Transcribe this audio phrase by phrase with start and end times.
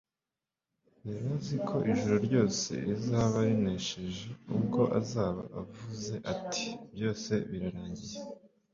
[1.09, 8.17] Yari azi ko ijuru ryose rizaba rinesheje ubwo azaba avuze ati: «Byose birarangiye.»